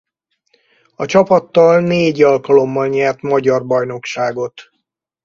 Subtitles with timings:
[0.95, 4.61] A csapattal négy alkalommal nyert magyar bajnokságot.